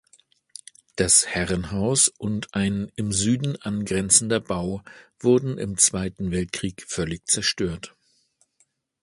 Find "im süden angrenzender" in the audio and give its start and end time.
2.95-4.39